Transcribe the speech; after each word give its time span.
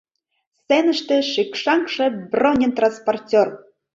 Сценыште— 0.57 1.15
шикшаҥше 1.31 2.05
бронетранспортёр. 2.31 3.47